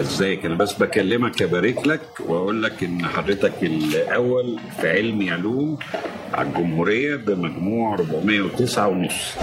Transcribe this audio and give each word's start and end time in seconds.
ازيك؟ 0.00 0.44
أنا 0.46 0.54
بس 0.54 0.72
بكلمك 0.72 1.42
ابارك 1.42 1.86
لك 1.86 2.00
وأقول 2.20 2.62
لك 2.62 2.82
إن 2.82 3.06
حضرتك 3.06 3.62
الأول 3.62 4.58
في 4.80 4.90
علم 4.90 5.28
علوم 5.32 5.78
على 6.32 6.48
الجمهورية 6.48 7.16
بمجموع 7.16 7.94
409 7.94 8.88
ونص. 8.88 9.36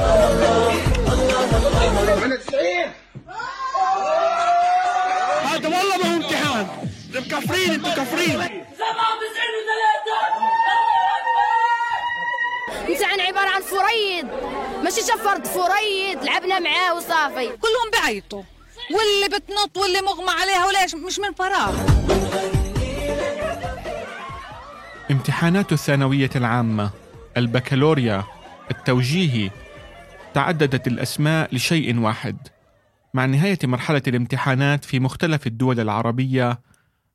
هذا 5.45 5.67
والله 5.67 5.97
ما 5.97 6.11
هو 6.11 6.15
امتحان 6.15 6.67
مكفرين 7.15 7.71
أنتوا 7.71 8.03
كفرين 8.03 8.41
امتحان 12.87 13.21
عبارة 13.21 13.49
عن 13.49 13.61
فريد. 13.61 14.27
ماشي 14.83 15.01
شفرت 15.01 15.47
فريد 15.47 16.23
لعبنا 16.23 16.59
معاه 16.59 16.95
وصافي. 16.95 17.47
كلهم 17.47 17.89
بيعيطوا 17.91 18.43
واللي 18.93 19.27
بتنط 19.27 19.77
واللي 19.77 20.01
مغمى 20.01 20.29
عليها 20.41 20.65
وليش؟ 20.65 20.95
مش 20.95 21.19
من 21.19 21.33
فراغ. 21.33 21.75
امتحانات 25.11 25.73
الثانوية 25.73 26.29
العامة 26.35 26.89
البكالوريا 27.37 28.23
التوجيهي 28.71 29.51
تعددت 30.33 30.87
الأسماء 30.87 31.55
لشيء 31.55 31.99
واحد. 31.99 32.37
مع 33.13 33.25
نهاية 33.25 33.59
مرحلة 33.63 34.01
الامتحانات 34.07 34.85
في 34.85 34.99
مختلف 34.99 35.47
الدول 35.47 35.79
العربية 35.79 36.59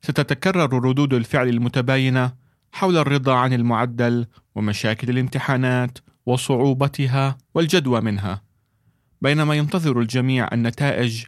ستتكرر 0.01 0.73
ردود 0.73 1.13
الفعل 1.13 1.49
المتباينة 1.49 2.33
حول 2.71 2.97
الرضا 2.97 3.35
عن 3.35 3.53
المعدل 3.53 4.27
ومشاكل 4.55 5.09
الامتحانات 5.09 5.97
وصعوبتها 6.25 7.37
والجدوى 7.55 8.01
منها. 8.01 8.41
بينما 9.21 9.55
ينتظر 9.55 9.99
الجميع 9.99 10.47
النتائج 10.53 11.25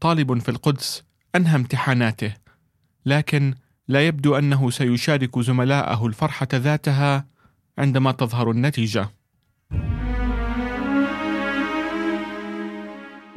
طالب 0.00 0.38
في 0.38 0.48
القدس 0.48 1.04
أنهى 1.36 1.56
امتحاناته 1.56 2.34
لكن 3.06 3.54
لا 3.88 4.06
يبدو 4.06 4.38
أنه 4.38 4.70
سيشارك 4.70 5.38
زملائه 5.38 6.06
الفرحة 6.06 6.48
ذاتها 6.54 7.26
عندما 7.78 8.12
تظهر 8.12 8.50
النتيجة. 8.50 9.08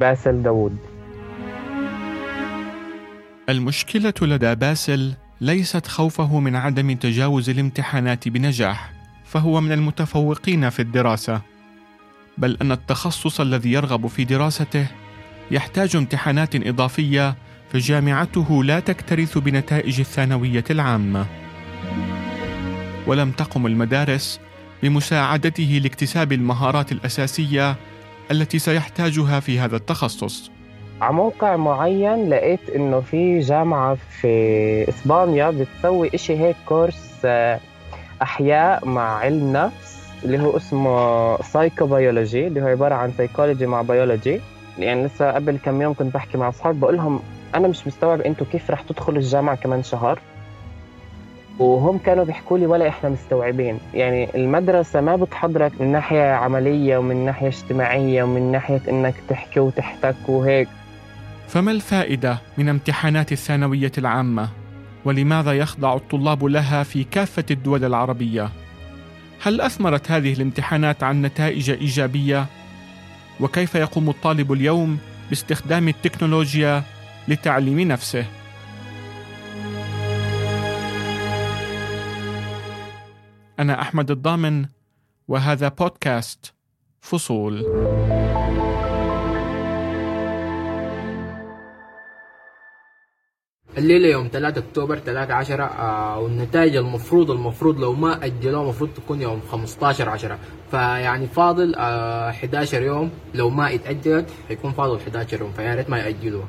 باسل 0.00 0.42
داوود. 0.42 0.76
المشكلة 3.48 4.14
لدى 4.22 4.54
باسل 4.54 5.14
ليست 5.40 5.86
خوفه 5.86 6.40
من 6.40 6.56
عدم 6.56 6.92
تجاوز 6.92 7.50
الامتحانات 7.50 8.28
بنجاح 8.28 8.92
فهو 9.24 9.60
من 9.60 9.72
المتفوقين 9.72 10.70
في 10.70 10.82
الدراسة 10.82 11.42
بل 12.38 12.56
أن 12.62 12.72
التخصص 12.72 13.40
الذي 13.40 13.72
يرغب 13.72 14.06
في 14.06 14.24
دراسته 14.24 14.86
يحتاج 15.52 15.96
امتحانات 15.96 16.56
إضافية 16.56 17.34
فجامعته 17.72 18.64
لا 18.64 18.80
تكترث 18.80 19.38
بنتائج 19.38 20.00
الثانوية 20.00 20.64
العامة. 20.70 21.26
ولم 23.06 23.30
تقم 23.30 23.66
المدارس 23.66 24.40
بمساعدته 24.82 25.80
لاكتساب 25.82 26.32
المهارات 26.32 26.92
الأساسية 26.92 27.76
التي 28.30 28.58
سيحتاجها 28.58 29.40
في 29.40 29.60
هذا 29.60 29.76
التخصص. 29.76 30.50
على 31.00 31.12
موقع 31.14 31.56
معين 31.56 32.28
لقيت 32.28 32.70
إنه 32.76 33.00
في 33.00 33.38
جامعة 33.40 33.96
في 34.20 34.88
إسبانيا 34.88 35.50
بتسوي 35.50 36.10
إشي 36.14 36.36
هيك 36.38 36.56
كورس 36.66 37.12
آه، 37.24 37.60
أحياء 38.22 38.88
مع 38.88 39.18
علم 39.18 39.52
نفس 39.52 39.98
اللي 40.24 40.40
هو 40.40 40.56
اسمه 40.56 41.42
psychobiology 41.42 42.46
اللي 42.46 42.62
هو 42.62 42.66
عبارة 42.66 42.94
عن 42.94 43.12
psychology 43.18 43.66
مع 43.66 43.82
بيولوجي 43.82 44.40
يعني 44.78 45.06
لسه 45.06 45.30
قبل 45.30 45.58
كم 45.64 45.82
يوم 45.82 45.94
كنت 45.94 46.14
بحكي 46.14 46.38
مع 46.38 46.48
أصحابي 46.48 46.78
بقول 46.78 46.96
لهم 46.96 47.20
أنا 47.54 47.68
مش 47.68 47.86
مستوعب 47.86 48.20
أنتوا 48.20 48.46
كيف 48.52 48.70
رح 48.70 48.80
تدخلوا 48.82 49.18
الجامعة 49.18 49.56
كمان 49.56 49.82
شهر؟ 49.82 50.18
وهم 51.58 51.98
كانوا 51.98 52.24
بيحكوا 52.24 52.58
لي 52.58 52.66
ولا 52.66 52.88
إحنا 52.88 53.10
مستوعبين. 53.10 53.78
يعني 53.94 54.28
المدرسة 54.34 55.00
ما 55.00 55.16
بتحضرك 55.16 55.80
من 55.80 55.92
ناحية 55.92 56.32
عملية 56.32 56.98
ومن 56.98 57.24
ناحية 57.24 57.48
اجتماعية 57.48 58.22
ومن 58.22 58.52
ناحية 58.52 58.80
إنك 58.88 59.14
تحكي 59.28 59.60
وتحتك 59.60 60.14
وهيك. 60.28 60.68
فما 61.48 61.70
الفائدة 61.70 62.38
من 62.58 62.68
امتحانات 62.68 63.32
الثانوية 63.32 63.92
العامة؟ 63.98 64.48
ولماذا 65.04 65.52
يخضع 65.52 65.94
الطلاب 65.94 66.44
لها 66.44 66.82
في 66.82 67.04
كافة 67.04 67.44
الدول 67.50 67.84
العربية؟ 67.84 68.48
هل 69.42 69.60
أثمرت 69.60 70.10
هذه 70.10 70.32
الامتحانات 70.32 71.02
عن 71.02 71.22
نتائج 71.22 71.70
إيجابية؟ 71.70 72.46
وكيف 73.40 73.74
يقوم 73.74 74.10
الطالب 74.10 74.52
اليوم 74.52 74.98
باستخدام 75.28 75.88
التكنولوجيا 75.88 76.82
لتعليم 77.28 77.80
نفسه. 77.80 78.26
أنا 83.58 83.80
أحمد 83.80 84.10
الضامن 84.10 84.66
وهذا 85.28 85.68
بودكاست 85.68 86.54
فصول. 87.00 87.64
الليلة 93.78 94.08
يوم 94.08 94.28
3 94.32 94.58
أكتوبر 94.58 94.98
3 94.98 95.34
10 95.34 95.64
آه 95.64 96.18
والنتائج 96.18 96.76
المفروض 96.76 97.30
المفروض 97.30 97.80
لو 97.80 97.92
ما 97.94 98.24
أجلوها 98.24 98.62
المفروض 98.62 98.90
تكون 98.90 99.22
يوم 99.22 99.40
15 99.50 100.08
10 100.08 100.38
فيعني 100.70 101.26
فاضل 101.26 101.74
آه 101.74 102.30
11 102.30 102.82
يوم. 102.82 103.10
لو 103.34 103.50
ما 103.50 103.74
اتأجلت 103.74 104.30
حيكون 104.48 104.72
فاضل 104.72 104.96
11 104.96 105.40
يوم 105.40 105.52
فيا 105.52 105.74
ريت 105.74 105.90
ما 105.90 105.98
يأجلوها. 105.98 106.48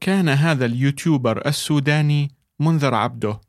كان 0.00 0.28
هذا 0.28 0.66
اليوتيوبر 0.66 1.46
السوداني 1.46 2.30
منذر 2.60 2.94
عبده. 2.94 3.40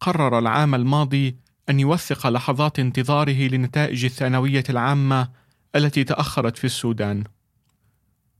قرر 0.00 0.38
العام 0.38 0.74
الماضي 0.74 1.36
أن 1.70 1.80
يوثق 1.80 2.26
لحظات 2.26 2.78
انتظاره 2.78 3.48
لنتائج 3.48 4.04
الثانوية 4.04 4.64
العامة 4.70 5.28
التي 5.76 6.04
تأخرت 6.04 6.58
في 6.58 6.64
السودان. 6.64 7.24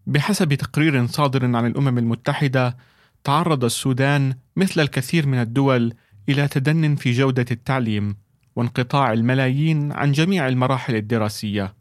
بحسب 0.06 0.54
تقرير 0.54 1.06
صادر 1.06 1.44
عن 1.44 1.66
الأمم 1.66 1.99
المتحدة 1.99 2.77
تعرض 3.25 3.65
السودان 3.65 4.34
مثل 4.56 4.81
الكثير 4.81 5.27
من 5.27 5.38
الدول 5.38 5.94
إلى 6.28 6.49
تدن 6.49 6.94
في 6.94 7.12
جودة 7.12 7.47
التعليم 7.50 8.16
وانقطاع 8.56 9.12
الملايين 9.12 9.93
عن 9.93 10.12
جميع 10.12 10.49
المراحل 10.49 10.94
الدراسية 10.94 11.75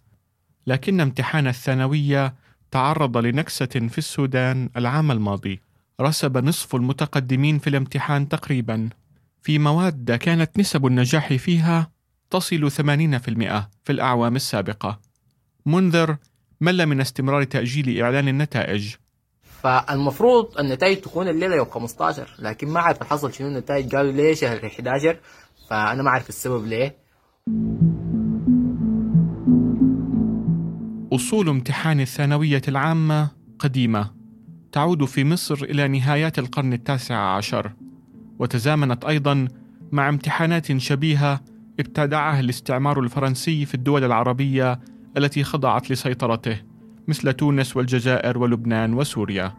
لكن 0.67 1.01
امتحان 1.01 1.47
الثانوية 1.47 2.35
تعرض 2.71 3.17
لنكسة 3.17 3.65
في 3.65 3.97
السودان 3.97 4.69
العام 4.77 5.11
الماضي 5.11 5.61
رسب 6.01 6.37
نصف 6.37 6.75
المتقدمين 6.75 7.59
في 7.59 7.69
الامتحان 7.69 8.29
تقريبا 8.29 8.89
في 9.41 9.59
مواد 9.59 10.11
كانت 10.11 10.59
نسب 10.59 10.85
النجاح 10.85 11.33
فيها 11.33 11.91
تصل 12.29 12.71
80% 12.71 12.73
في 13.83 13.89
الأعوام 13.89 14.35
السابقة. 14.35 14.99
منذر 15.65 16.17
مل 16.61 16.85
من 16.85 17.01
استمرار 17.01 17.43
تأجيل 17.43 18.01
إعلان 18.01 18.27
النتائج. 18.27 18.95
فالمفروض 19.63 20.59
النتائج 20.59 20.97
تكون 20.97 21.27
الليلة 21.27 21.55
يوم 21.55 21.69
15 21.69 22.35
لكن 22.39 22.69
ما 22.69 22.79
عارف 22.79 23.03
حصل 23.03 23.33
شنو 23.33 23.47
النتائج. 23.47 23.95
قالوا 23.95 24.11
ليه 24.11 24.33
شهر 24.33 24.65
11 24.65 25.17
فأنا 25.69 26.03
ما 26.03 26.09
أعرف 26.09 26.29
السبب 26.29 26.65
ليه. 26.65 26.95
أصول 31.13 31.49
امتحان 31.49 31.99
الثانوية 31.99 32.61
العامة 32.67 33.29
قديمة، 33.59 34.11
تعود 34.71 35.05
في 35.05 35.23
مصر 35.23 35.55
إلى 35.63 35.87
نهايات 35.87 36.39
القرن 36.39 36.73
التاسع 36.73 37.15
عشر، 37.15 37.71
وتزامنت 38.39 39.05
أيضا 39.05 39.47
مع 39.91 40.09
امتحانات 40.09 40.77
شبيهة 40.77 41.41
ابتدعها 41.79 42.39
الاستعمار 42.39 42.99
الفرنسي 42.99 43.65
في 43.65 43.75
الدول 43.75 44.03
العربية 44.03 44.79
التي 45.17 45.43
خضعت 45.43 45.91
لسيطرته. 45.91 46.70
مثل 47.11 47.33
تونس 47.33 47.77
والجزائر 47.77 48.37
ولبنان 48.37 48.93
وسوريا. 48.93 49.53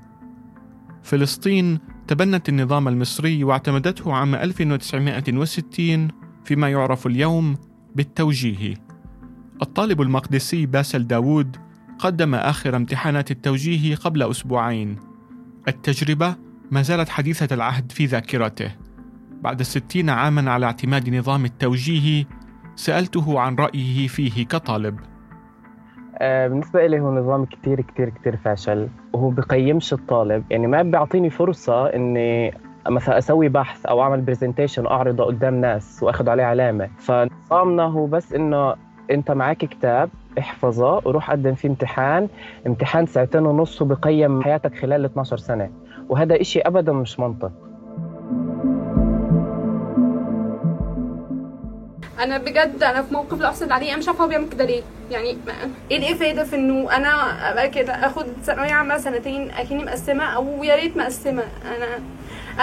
فلسطين 1.03 1.79
تبنت 2.07 2.49
النظام 2.49 2.89
المصري 2.89 3.45
واعتمدته 3.45 4.13
عام 4.13 4.35
1960 4.35 6.09
فيما 6.45 6.69
يعرف 6.71 7.07
اليوم 7.07 7.57
بالتوجيهي. 7.95 8.75
الطالب 9.63 10.03
المقدسي 10.03 10.67
باسل 10.67 11.07
داوود 11.07 11.57
قدم 11.99 12.35
آخر 12.35 12.77
امتحانات 12.77 13.31
التوجيهي 13.31 13.95
قبل 13.95 14.23
أسبوعين. 14.23 14.97
التجربة 15.69 16.37
ما 16.71 16.83
زالت 16.83 17.09
حديثة 17.09 17.55
العهد 17.55 17.93
في 17.93 18.07
ذاكرته. 18.07 18.71
بعد 19.43 19.63
ستين 19.63 20.11
عاما 20.11 20.51
على 20.51 20.67
اعتماد 20.67 21.15
نظام 21.15 21.45
التوجيهي 21.45 22.27
سألته 22.77 23.41
عن 23.41 23.55
رأيه 23.55 24.09
فيه 24.09 24.45
كطالب. 24.45 25.12
آه، 26.23 26.49
بالنسبة 26.49 26.87
لي 26.87 27.01
هو 27.01 27.13
نظام 27.15 27.45
كتير 27.45 27.81
كتير 27.81 28.09
كتير 28.09 28.37
فاشل 28.37 28.89
وهو 29.13 29.31
بقيمش 29.31 29.93
الطالب. 29.93 30.45
يعني 30.51 30.67
ما 30.67 30.83
بيعطيني 30.83 31.31
فرصة 31.31 31.87
إني 31.87 32.55
مثلا 32.89 33.19
أسوي 33.19 33.49
بحث 33.49 33.87
أو 33.87 34.03
أعمل 34.03 34.21
برزنتيشن 34.21 34.87
أعرضه 34.87 35.25
قدام 35.25 35.55
ناس 35.55 36.03
وأخذ 36.03 36.29
عليه 36.29 36.45
علامة. 36.45 36.89
فنظامنا 36.99 37.83
هو 37.83 38.07
بس 38.07 38.33
إنه 38.33 38.75
أنت 39.11 39.31
معك 39.31 39.57
كتاب 39.57 40.11
احفظه 40.39 41.01
وروح 41.05 41.31
قدم 41.31 41.55
فيه 41.55 41.69
امتحان 41.69 42.29
امتحان 42.67 43.07
ساعتين 43.07 43.47
ونص 43.47 43.83
وبقيم 43.83 44.43
حياتك 44.43 44.75
خلال 44.75 45.05
12 45.05 45.37
سنة. 45.37 45.71
وهذا 46.09 46.41
إشي 46.41 46.61
أبدا 46.61 46.93
مش 46.93 47.21
منطق. 47.21 47.53
أنا 52.21 52.39
بجد 52.39 52.83
أنا 52.83 53.03
في 53.03 53.15
موقف 53.15 53.41
الاحسن 53.41 53.73
عليه 53.73 53.89
أنا 53.91 53.97
مش 53.99 54.09
عارفة 54.09 54.25
هو 54.25 54.29
بيعمل 54.29 54.49
كده 54.49 54.65
ليه. 54.65 54.83
يعني 55.11 55.37
إيه 55.91 55.99
الإفادة 55.99 56.45
في 56.45 56.57
إنه 56.57 56.97
أنا 56.97 57.09
ابقى 57.53 57.69
كده 57.69 57.93
آخد 57.93 58.27
ثانوية 58.45 58.73
عامة 58.73 58.99
سنتين 58.99 59.51
أكني 59.51 59.85
مقسمة 59.85 60.25
أو 60.25 60.65
يا 60.65 60.77
ريت 60.77 60.97
مقسمة؟ 60.97 61.43
أنا 61.43 61.99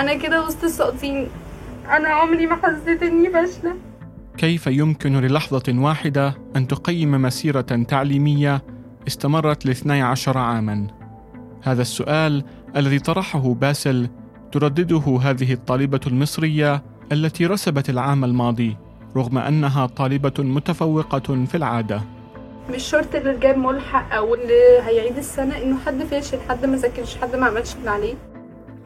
أنا 0.01 0.13
كده 0.13 0.45
وسط 0.45 0.63
الساقطين 0.63 1.27
أنا 1.89 2.09
عمري 2.09 2.45
ما 2.45 2.55
حسيت 2.55 3.03
إني 3.03 3.29
فاشلة. 3.29 3.75
كيف 4.37 4.67
يمكن 4.67 5.21
للحظة 5.21 5.63
واحدة 5.67 6.33
أن 6.55 6.67
تقيم 6.67 7.11
مسيرة 7.11 7.61
تعليمية 7.61 8.61
استمرت 9.07 9.65
لاثني 9.65 10.01
عشر 10.01 10.37
عاما؟ 10.37 10.87
هذا 11.63 11.81
السؤال 11.81 12.43
الذي 12.75 12.99
طرحه 12.99 13.53
باسل 13.53 14.09
تردده 14.51 15.19
هذه 15.23 15.53
الطالبة 15.53 15.99
المصرية 16.07 16.83
التي 17.11 17.45
رسبت 17.45 17.89
العام 17.89 18.23
الماضي. 18.25 18.77
رغم 19.17 19.37
أنها 19.37 19.85
طالبة 19.85 20.33
متفوقة 20.39 21.45
في 21.45 21.55
العادة. 21.55 22.01
مش 22.75 22.83
شرط 22.83 23.15
اللي 23.15 23.37
جاب 23.39 23.57
ملحق 23.57 24.15
أو 24.15 24.35
اللي 24.35 24.79
هيعيد 24.87 25.17
السنة 25.17 25.57
إنه 25.57 25.77
حد 25.85 26.03
فاشل 26.03 26.37
حد 26.49 26.65
ما 26.65 26.77
ذاكرش 26.77 27.17
حد 27.17 27.35
ما 27.35 27.45
عملش 27.45 27.75
اللي 27.75 27.89
عليه. 27.89 28.13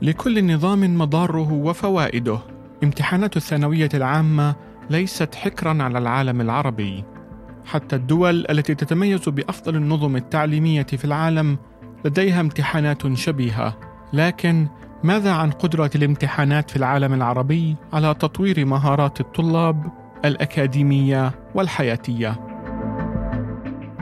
لكل 0.01 0.53
نظام 0.53 0.97
مضاره 0.97 1.51
وفوائده 1.51 2.39
امتحانات 2.83 3.37
الثانوية 3.37 3.89
العامة 3.93 4.55
ليست 4.89 5.35
حكرا 5.35 5.83
على 5.83 5.97
العالم 5.97 6.41
العربي. 6.41 7.03
حتى 7.65 7.95
الدول 7.95 8.45
التي 8.49 8.75
تتميز 8.75 9.29
بأفضل 9.29 9.75
النظم 9.75 10.15
التعليمية 10.15 10.83
في 10.83 11.05
العالم 11.05 11.57
لديها 12.05 12.41
امتحانات 12.41 13.13
شبيهة. 13.13 13.77
لكن 14.13 14.67
ماذا 15.03 15.31
عن 15.31 15.51
قدرة 15.51 15.91
الامتحانات 15.95 16.69
في 16.69 16.75
العالم 16.75 17.13
العربي 17.13 17.75
على 17.93 18.13
تطوير 18.13 18.65
مهارات 18.65 19.19
الطلاب؟ 19.19 20.02
الأكاديمية 20.25 21.31
والحياتية؟ 21.55 22.39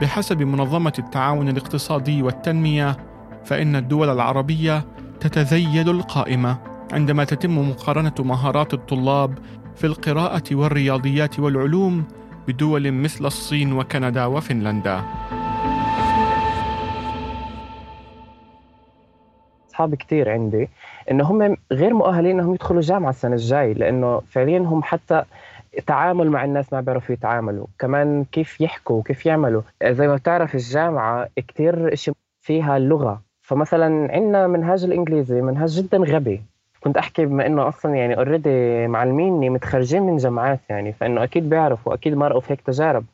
بحسب 0.00 0.42
منظمة 0.42 0.92
التعاون 0.98 1.48
الاقتصادي 1.48 2.22
والتنمية 2.22 2.96
فإن 3.44 3.76
الدول 3.76 4.08
العربية 4.08 4.84
تتذيل 5.20 5.90
القائمة 5.90 6.58
عندما 6.92 7.24
تتم 7.24 7.70
مقارنة 7.70 8.14
مهارات 8.18 8.74
الطلاب 8.74 9.38
في 9.76 9.84
القراءة 9.86 10.42
والرياضيات 10.52 11.40
والعلوم 11.40 12.04
بدول 12.48 12.92
مثل 12.92 13.26
الصين 13.26 13.72
وكندا 13.72 14.26
وفنلندا. 14.26 15.02
اصحاب 19.70 19.94
كتير 19.94 20.30
عندي 20.30 20.68
انه 21.10 21.24
هم 21.24 21.56
غير 21.72 21.94
مؤهلين 21.94 22.40
إنهم 22.40 22.54
يدخلوا 22.54 22.80
جامعة 22.80 23.10
السنة 23.10 23.34
الجاي 23.34 23.74
لأنه 23.74 24.20
فعليا 24.30 24.58
هم 24.58 24.82
حتى 24.82 25.24
التعامل 25.78 26.30
مع 26.30 26.44
الناس 26.44 26.72
ما 26.72 26.80
بيعرفوا 26.80 27.14
يتعاملوا. 27.14 27.66
كمان 27.78 28.24
كيف 28.24 28.60
يحكوا 28.60 28.96
وكيف 28.96 29.26
يعملوا. 29.26 29.62
زي 29.84 30.08
ما 30.08 30.16
بتعرف 30.16 30.54
الجامعة 30.54 31.28
كتير 31.36 31.92
إشي 31.92 32.12
فيها 32.40 32.76
اللغة 32.76 33.22
فمثلا 33.42 34.12
عندنا 34.12 34.46
منهاج 34.46 34.84
الإنجليزي 34.84 35.40
منهاج 35.40 35.70
جدا 35.80 35.98
غبي. 35.98 36.42
كنت 36.80 36.96
أحكي 36.96 37.26
بما 37.26 37.46
إنه 37.46 37.68
أصلا 37.68 37.94
يعني 37.94 38.16
اوريدي 38.16 38.86
معلميني 38.86 39.50
متخرجين 39.50 40.02
من 40.02 40.16
جامعات 40.16 40.60
يعني 40.68 40.92
فإنه 40.92 41.22
أكيد 41.24 41.50
بيعرفوا 41.50 41.94
أكيد 41.94 42.14
مرقوا 42.14 42.40
في 42.40 42.52
هيك 42.52 42.60
تجارب. 42.60 43.04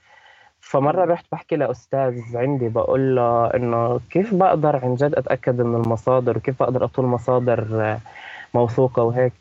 فمرة 0.61 1.05
رحت 1.05 1.25
بحكي 1.33 1.57
لأستاذ 1.57 2.37
عندي 2.37 2.69
بقول 2.69 3.17
له 3.17 3.47
إنه 3.47 4.01
كيف 4.11 4.35
بقدر 4.35 4.77
عن 4.77 4.95
جد 4.95 5.15
أتأكد 5.15 5.61
من 5.61 5.75
المصادر 5.85 6.37
وكيف 6.37 6.63
بقدر 6.63 6.85
أطول 6.85 7.05
مصادر 7.07 7.97
موثوقة 8.55 9.03
وهيك. 9.03 9.33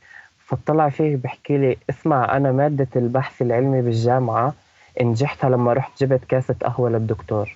فطلع 0.48 0.90
فيه 0.90 1.16
بحكي 1.16 1.58
لي 1.58 1.78
اسمع 1.90 2.38
أنا 2.38 2.52
مادة 2.52 2.88
البحث 2.96 3.42
العلمي 3.42 3.82
بالجامعة 3.82 4.54
نجحتها 5.02 5.50
لما 5.50 5.74
رحت 5.74 6.04
جبت 6.04 6.26
كاسة 6.26 6.56
قهوة 6.64 6.90
للدكتور 6.90 7.56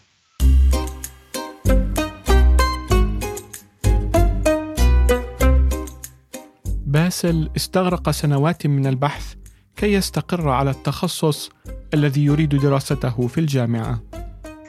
باسل 6.85 7.49
استغرق 7.57 8.09
سنوات 8.09 8.67
من 8.67 8.87
البحث 8.87 9.35
كي 9.75 9.93
يستقر 9.93 10.49
على 10.49 10.69
التخصص 10.69 11.49
الذي 11.93 12.25
يريد 12.25 12.55
دراسته 12.55 13.27
في 13.27 13.37
الجامعة. 13.37 13.99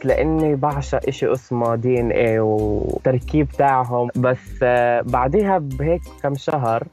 لأني 0.04 0.56
بعشق 0.56 1.00
إشي 1.08 1.32
اسمه 1.32 1.75
DNA 1.75 2.40
والتركيب 2.40 3.48
تاعهم 3.48 4.08
بس 4.16 4.38
آه، 4.62 5.00
بعديها 5.00 5.58
بهيك 5.58 6.02
كم 6.22 6.34
شهر 6.34 6.86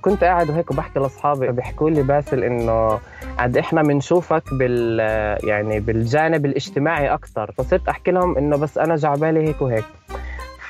كنت 0.00 0.24
قاعد 0.24 0.50
وهيك 0.50 0.70
وبحكي 0.70 0.98
لاصحابي 0.98 1.48
بيحكوا 1.48 1.90
لي 1.90 2.02
باسل 2.02 2.44
إنه 2.44 2.98
قد 3.38 3.56
إحنا 3.56 3.82
بنشوفك 3.82 4.42
بال 4.54 5.00
يعني 5.48 5.80
بالجانب 5.80 6.46
الاجتماعي 6.46 7.14
أكثر 7.14 7.52
فصرت 7.58 7.88
أحكي 7.88 8.10
لهم 8.10 8.38
إنه 8.38 8.56
بس 8.56 8.78
أنا 8.78 8.96
جاي 8.96 9.13
عبالي 9.13 9.48
هيك 9.48 9.62
وهيك. 9.62 9.84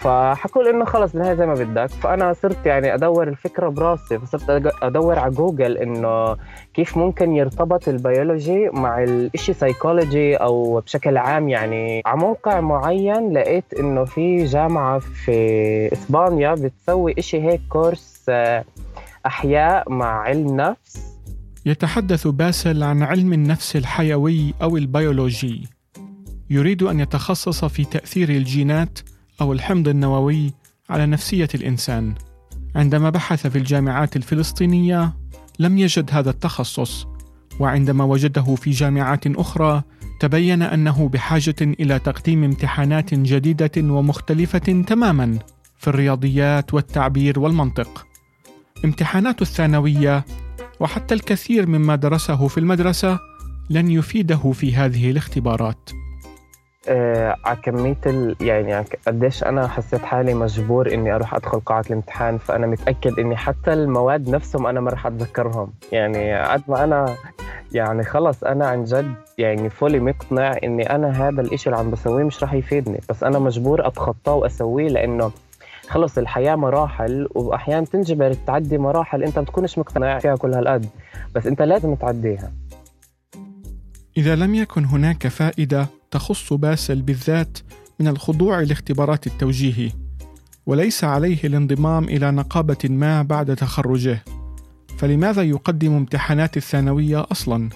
فحكوا 0.00 0.62
لي 0.62 0.70
إنه 0.70 0.84
خلص 0.84 1.12
بالنهايه 1.12 1.34
زي 1.34 1.46
ما 1.46 1.54
بدك. 1.54 1.90
فأنا 1.90 2.32
صرت 2.32 2.66
يعني 2.66 2.94
أدور 2.94 3.28
الفكرة 3.28 3.68
براسي. 3.68 4.18
فصرت 4.18 4.72
أدور 4.82 5.18
على 5.18 5.30
جوجل 5.30 5.78
إنه 5.78 6.36
كيف 6.74 6.96
ممكن 6.96 7.32
يرتبط 7.32 7.88
البيولوجي 7.88 8.68
مع 8.72 9.02
الإشي 9.02 9.52
psychology 9.52 10.36
أو 10.36 10.80
بشكل 10.80 11.16
عام. 11.16 11.48
يعني 11.48 12.02
على 12.06 12.18
موقع 12.20 12.60
معين 12.60 13.32
لقيت 13.32 13.74
إنه 13.78 14.04
في 14.04 14.44
جامعة 14.44 14.98
في 14.98 15.92
إسبانيا 15.92 16.54
بتسوي 16.54 17.14
إشي 17.18 17.42
هيك 17.42 17.60
course 17.68 18.30
أحياء 19.26 19.92
مع 19.92 20.20
علم 20.20 20.56
نفس 20.56 21.12
يتحدث 21.66 22.26
باسل 22.26 22.82
عن 22.82 23.02
علم 23.02 23.32
النفس 23.32 23.76
الحيوي 23.76 24.54
أو 24.62 24.76
البيولوجي. 24.76 25.68
يريد 26.50 26.82
أن 26.82 27.00
يتخصص 27.00 27.64
في 27.64 27.84
تأثير 27.84 28.28
الجينات 28.28 28.98
أو 29.40 29.52
الحمض 29.52 29.88
النووي 29.88 30.52
على 30.90 31.06
نفسية 31.06 31.48
الإنسان. 31.54 32.14
عندما 32.76 33.10
بحث 33.10 33.46
في 33.46 33.58
الجامعات 33.58 34.16
الفلسطينية 34.16 35.12
لم 35.58 35.78
يجد 35.78 36.10
هذا 36.12 36.30
التخصص، 36.30 37.06
وعندما 37.60 38.04
وجده 38.04 38.54
في 38.54 38.70
جامعات 38.70 39.26
أخرى 39.26 39.82
تبين 40.20 40.62
أنه 40.62 41.08
بحاجة 41.08 41.54
إلى 41.60 41.98
تقديم 41.98 42.44
امتحانات 42.44 43.14
جديدة 43.14 43.70
ومختلفة 43.76 44.82
تماماً 44.86 45.38
في 45.78 45.88
الرياضيات 45.88 46.74
والتعبير 46.74 47.40
والمنطق. 47.40 48.11
امتحانات 48.84 49.42
الثانوية 49.42 50.24
وحتى 50.80 51.14
الكثير 51.14 51.66
مما 51.66 51.96
درسه 51.96 52.48
في 52.48 52.58
المدرسة 52.58 53.18
لن 53.70 53.90
يفيده 53.90 54.52
في 54.52 54.74
هذه 54.74 55.10
الاختبارات. 55.10 55.90
آه، 56.88 57.36
على 57.44 57.56
كمية 57.62 57.96
ال... 58.06 58.36
يعني 58.40 58.84
قديش 59.06 59.44
أنا 59.44 59.68
حسيت 59.68 60.02
حالي 60.02 60.34
مجبور 60.34 60.94
إني 60.94 61.14
أروح 61.14 61.34
أدخل 61.34 61.60
قاعة 61.60 61.84
الامتحان 61.90 62.38
فأنا 62.38 62.66
متأكد 62.66 63.18
إني 63.18 63.36
حتى 63.36 63.72
المواد 63.72 64.28
نفسهم 64.28 64.66
أنا 64.66 64.80
ما 64.80 64.90
رح 64.90 65.06
أتذكرهم 65.06 65.72
يعني 65.92 66.42
قد 66.42 66.62
ما 66.68 66.84
أنا 66.84 67.16
يعني 67.72 68.04
خلص 68.04 68.44
أنا 68.44 68.66
عن 68.66 68.84
جد 68.84 69.14
يعني 69.38 69.70
فولي 69.70 70.00
مقتنع 70.00 70.56
إني 70.64 70.90
أنا 70.94 71.28
هذا 71.28 71.40
الإشي 71.40 71.70
اللي 71.70 71.80
عم 71.80 71.90
بسويه 71.90 72.24
مش 72.24 72.42
رح 72.42 72.52
يفيدني 72.54 73.00
بس 73.08 73.22
أنا 73.22 73.38
مجبور 73.38 73.86
أتخطاه 73.86 74.34
وأسويه 74.34 74.88
لأنه 74.88 75.32
خلص 75.92 76.18
الحياة 76.18 76.56
مراحل 76.56 77.28
وأحيانا 77.34 77.86
تنجبر 77.86 78.32
تعدي 78.32 78.78
مراحل 78.78 79.22
أنت 79.22 79.38
بتكونش 79.38 79.78
مقتنع 79.78 80.18
فيها 80.18 80.36
كل 80.36 80.54
هالقد. 80.54 80.86
بس 81.34 81.46
أنت 81.46 81.62
لازم 81.62 81.94
تعديها. 81.94 82.52
إذا 84.16 84.36
لم 84.36 84.54
يكن 84.54 84.84
هناك 84.84 85.28
فائدة 85.28 85.86
تخص 86.10 86.52
باسل 86.52 87.02
بالذات 87.02 87.58
من 88.00 88.08
الخضوع 88.08 88.60
لاختبارات 88.60 89.26
التوجيهي، 89.26 89.90
وليس 90.66 91.04
عليه 91.04 91.44
الانضمام 91.44 92.04
إلى 92.04 92.30
نقابة 92.30 92.88
ما 92.90 93.22
بعد 93.22 93.56
تخرجه، 93.56 94.18
فلماذا 94.98 95.42
يقدم 95.42 95.96
امتحانات 95.96 96.56
الثانوية 96.56 97.26
أصلاً؟ 97.32 97.68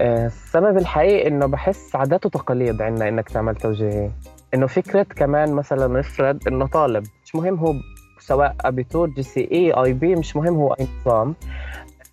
آه، 0.00 0.26
السبب 0.26 0.78
الحقيقي 0.78 1.28
إنه 1.28 1.46
بحس 1.46 1.96
عادات 1.96 2.26
وتقاليد 2.26 2.82
عندنا 2.82 3.08
إنك 3.08 3.28
تعمل 3.28 3.56
توجيهي. 3.56 4.10
إنه 4.54 4.66
فكره 4.66 5.02
كمان 5.02 5.52
مثلا 5.52 5.98
نفرض 5.98 6.48
إنه 6.48 6.66
طالب 6.66 7.04
مش 7.24 7.34
مهم 7.34 7.54
هو 7.54 7.74
سواء 8.20 8.56
Abitur 8.60 9.08
GCE 9.08 9.48
IB 9.52 10.14
مش 10.14 10.36
مهم 10.36 10.54
هو 10.54 10.72
أي 10.72 10.86
نظام. 11.00 11.34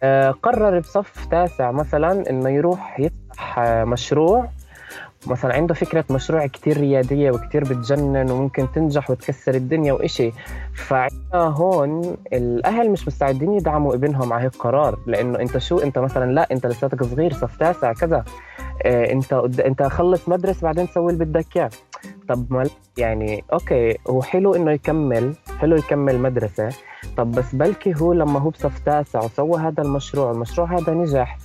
آه، 0.04 0.32
قرر 0.32 0.80
بصف 0.80 1.26
تاسع 1.26 1.72
مثلا 1.72 2.30
إنه 2.30 2.50
يروح 2.50 3.00
يفتح 3.00 3.60
آه، 3.60 3.84
مشروع. 3.84 4.48
مثلا 5.28 5.54
عنده 5.54 5.74
فكرة 5.74 6.06
مشروع 6.10 6.48
كتير 6.48 6.78
ريادية 6.78 7.32
وكتير 7.32 7.64
بتجنن 7.64 8.32
وممكن 8.32 8.72
تنجح 8.72 9.10
وتكسر 9.10 9.56
الدنيا 9.56 9.94
وإشي. 9.94 10.32
فعندنا 10.74 11.44
هون 11.44 12.16
الأهل 12.34 12.90
مش 12.90 13.08
مستعدين 13.08 13.54
يدعموا 13.54 13.96
ابنهم 13.96 14.34
على 14.34 14.44
هيك 14.44 14.56
قرار 14.56 15.00
لأنه 15.08 15.40
أنت 15.40 15.58
شو؟ 15.58 15.80
أنت 15.80 15.98
مثلا 16.00 16.32
لا 16.32 16.48
أنت 16.52 16.66
لساتك 16.66 17.04
صغير 17.04 17.34
صف 17.34 17.58
تاسع 17.58 17.94
كذا. 17.94 18.24
آه، 18.86 19.12
أنت 19.12 19.34
أنت 19.60 19.84
خلص 19.84 20.30
مدرسة 20.30 20.62
بعدين 20.62 20.88
سوي 20.88 21.14
اللي 21.14 21.26
بدك 21.26 21.58
إياه. 21.58 21.70
طب 22.30 22.54
ما 22.54 22.70
يعني 22.98 23.44
okay 23.54 23.98
هو 24.10 24.22
حلو 24.22 24.56
إنه 24.56 24.72
يكمل 24.72 25.34
حلو 25.60 25.76
يكمل 25.76 26.20
مدرسة 26.20 26.70
طب 27.18 27.32
بس 27.32 27.56
بلكي 27.56 27.94
هو 28.02 28.14
لما 28.14 28.40
هو 28.40 28.50
بصف 28.50 28.80
تاسع 28.80 29.24
وسوى 29.24 29.60
هذا 29.60 29.84
المشروع 29.84 30.32
المشروع 30.32 30.78
هذا 30.80 30.94
نجح 30.94 31.38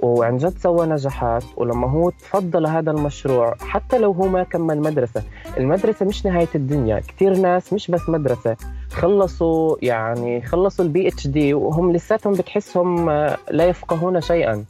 وعن 0.00 0.36
جد 0.36 0.58
سوى 0.58 0.86
نجاحات 0.86 1.44
ولما 1.56 1.90
هو 1.90 2.10
تفضل 2.10 2.66
هذا 2.66 2.90
المشروع 2.90 3.54
حتى 3.60 3.98
لو 3.98 4.12
هو 4.12 4.28
ما 4.28 4.42
كمل 4.42 4.80
مدرسة 4.80 5.22
المدرسة 5.56 6.06
مش 6.06 6.26
نهاية 6.26 6.48
الدنيا 6.54 7.00
كتير 7.00 7.36
ناس 7.36 7.72
مش 7.72 7.90
بس 7.90 8.08
مدرسة 8.08 8.56
خلصوا 8.92 9.76
يعني 9.82 10.42
خلصوا 10.42 10.84
ال 10.84 11.08
PhD 11.08 11.54
وهم 11.54 11.92
لساتهم 11.92 12.32
بتحسهم 12.32 13.08
آه، 13.08 13.36
لا 13.50 13.64
يفقهون 13.64 14.20
شيئا. 14.20 14.64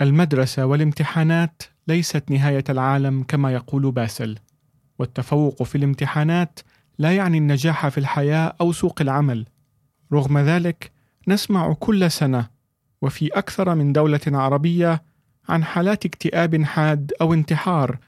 المدرسة 0.00 0.66
والامتحانات 0.66 1.62
ليست 1.88 2.30
نهاية 2.30 2.64
العالم 2.68 3.22
كما 3.22 3.52
يقول 3.52 3.90
باسل، 3.90 4.38
والتفوق 4.98 5.62
في 5.62 5.78
الامتحانات 5.78 6.60
لا 6.98 7.16
يعني 7.16 7.38
النجاح 7.38 7.88
في 7.88 7.98
الحياة 7.98 8.56
أو 8.60 8.72
سوق 8.72 9.00
العمل. 9.00 9.46
رغم 10.12 10.38
ذلك، 10.38 10.90
نسمع 11.28 11.72
كل 11.72 12.10
سنة 12.10 12.48
وفي 13.02 13.28
أكثر 13.28 13.74
من 13.74 13.92
دولة 13.92 14.20
عربية 14.26 15.02
عن 15.48 15.64
حالات 15.64 16.06
اكتئاب 16.06 16.64
حاد 16.64 17.12
أو 17.20 17.34
انتحار 17.34 17.98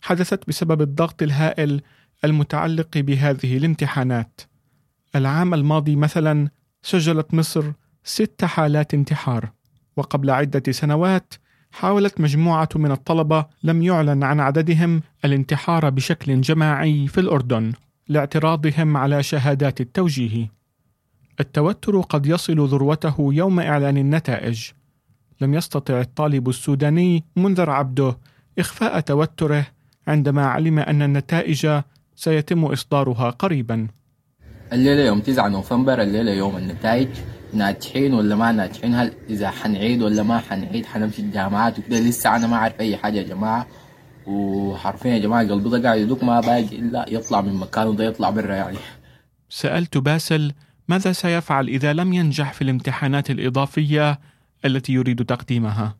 حدثت 0.00 0.48
بسبب 0.48 0.82
الضغط 0.82 1.22
الهائل 1.22 1.82
المتعلق 2.24 2.98
بهذه 2.98 3.56
الامتحانات. 3.56 4.40
العام 5.16 5.54
الماضي 5.54 5.96
مثلا 5.96 6.48
سجلت 6.82 7.34
مصر 7.34 7.72
ست 8.04 8.44
حالات 8.44 8.94
انتحار. 8.94 9.57
وقبل 9.98 10.30
عدة 10.30 10.72
سنوات 10.72 11.34
حاولت 11.72 12.20
مجموعة 12.20 12.68
من 12.76 12.92
الطلبة 12.92 13.46
لم 13.62 13.82
يعلن 13.82 14.22
عن 14.22 14.40
عددهم 14.40 15.02
الانتحار 15.24 15.90
بشكل 15.90 16.40
جماعي 16.40 17.06
في 17.06 17.20
الأردن 17.20 17.72
لاعتراضهم 18.08 18.96
على 18.96 19.22
شهادات 19.22 19.80
التوجيه. 19.80 20.50
التوتر 21.40 22.00
قد 22.00 22.26
يصل 22.26 22.68
ذروته 22.68 23.14
يوم 23.18 23.60
إعلان 23.60 23.96
النتائج. 23.96 24.70
لم 25.40 25.54
يستطع 25.54 26.00
الطالب 26.00 26.48
السوداني 26.48 27.24
منذر 27.36 27.70
عبده 27.70 28.16
إخفاء 28.58 29.00
توتره 29.00 29.66
عندما 30.06 30.46
علم 30.46 30.78
أن 30.78 31.02
النتائج 31.02 31.80
سيتم 32.16 32.64
إصدارها 32.64 33.30
قريبا. 33.30 33.86
الليلة 34.72 35.06
يوم 35.06 35.20
9 35.20 35.48
نوفمبر 35.48 36.02
الليلة 36.02 36.32
يوم 36.32 36.56
النتائج 36.56 37.08
ناجحين 37.54 38.14
ولا 38.14 38.36
ما 38.36 38.52
ناجحين؟ 38.52 38.94
هل 38.94 39.12
إذا 39.30 39.50
حنعيد 39.50 40.02
ولا 40.02 40.22
ما 40.22 40.38
حنعيد؟ 40.38 40.86
حنمشي 40.86 41.22
الجامعات 41.22 41.78
وكده؟ 41.78 41.98
لسه 41.98 42.36
أنا 42.36 42.46
ما 42.46 42.56
أعرف 42.56 42.80
أي 42.80 42.96
حاجة 42.96 43.16
يا 43.18 43.22
جماعة. 43.22 43.66
وحرفيا 44.26 45.10
يا 45.10 45.18
جماعة 45.18 45.48
قلبي 45.48 45.70
ده 45.70 45.82
قاعد 45.82 45.98
يدق 45.98 46.24
ما 46.24 46.40
باقي 46.40 46.78
إلا 46.78 47.04
يطلع 47.08 47.40
من 47.40 47.54
مكانه 47.54 47.94
ده 47.94 48.04
يطلع 48.04 48.30
برا 48.30 48.54
يعني. 48.54 48.76
سألت 49.48 49.98
باسل 49.98 50.52
ماذا 50.88 51.12
سيفعل 51.12 51.68
إذا 51.68 51.92
لم 51.92 52.12
ينجح 52.12 52.52
في 52.52 52.62
الامتحانات 52.62 53.30
الإضافية 53.30 54.18
التي 54.64 54.92
يريد 54.92 55.24
تقديمها؟ 55.24 55.96